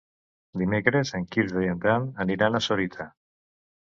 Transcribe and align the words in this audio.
Dimecres 0.61 1.11
en 1.19 1.27
Quirze 1.35 1.61
i 1.65 1.69
en 1.75 1.83
Dan 1.85 2.09
aniran 2.25 2.61
a 2.61 2.65
Sorita. 2.69 3.09